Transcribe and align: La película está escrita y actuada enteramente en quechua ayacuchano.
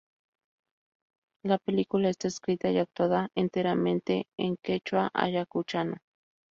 La 1.43 1.59
película 1.59 2.09
está 2.09 2.27
escrita 2.27 2.71
y 2.71 2.79
actuada 2.79 3.29
enteramente 3.35 4.25
en 4.35 4.57
quechua 4.57 5.11
ayacuchano. 5.13 5.97